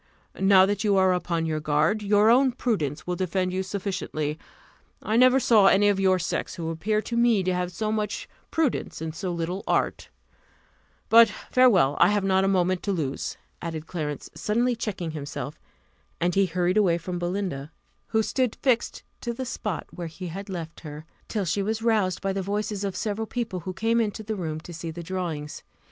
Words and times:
Now 0.39 0.65
that 0.65 0.83
you 0.83 0.97
are 0.97 1.13
upon 1.13 1.45
your 1.45 1.59
guard, 1.59 2.01
your 2.01 2.31
own 2.31 2.53
prudence 2.53 3.05
will 3.05 3.15
defend 3.15 3.53
you 3.53 3.61
sufficiently. 3.61 4.39
I 5.03 5.15
never 5.15 5.39
saw 5.39 5.67
any 5.67 5.89
of 5.89 5.99
your 5.99 6.17
sex 6.17 6.55
who 6.55 6.71
appeared 6.71 7.05
to 7.05 7.15
me 7.15 7.43
to 7.43 7.53
have 7.53 7.71
so 7.71 7.91
much 7.91 8.27
prudence, 8.49 8.99
and 8.99 9.13
so 9.13 9.31
little 9.31 9.63
art; 9.67 10.09
but 11.07 11.29
farewell 11.51 11.97
I 11.99 12.07
have 12.07 12.23
not 12.23 12.43
a 12.43 12.47
moment 12.47 12.81
to 12.81 12.91
lose," 12.91 13.37
added 13.61 13.85
Clarence, 13.85 14.31
suddenly 14.33 14.75
checking 14.75 15.11
himself; 15.11 15.59
and 16.19 16.33
he 16.33 16.47
hurried 16.47 16.77
away 16.77 16.97
from 16.97 17.19
Belinda, 17.19 17.71
who 18.07 18.23
stood 18.23 18.55
fixed 18.63 19.03
to 19.21 19.35
the 19.35 19.45
spot 19.45 19.85
where 19.91 20.07
he 20.07 20.33
left 20.47 20.79
her, 20.79 21.05
till 21.27 21.45
she 21.45 21.61
was 21.61 21.83
roused 21.83 22.21
by 22.21 22.33
the 22.33 22.41
voices 22.41 22.83
of 22.83 22.95
several 22.95 23.27
people 23.27 23.59
who 23.59 23.71
came 23.73 24.01
into 24.01 24.23
the 24.23 24.35
room 24.35 24.59
to 24.61 24.73
see 24.73 24.89
the 24.89 25.03
drawings. 25.03 25.61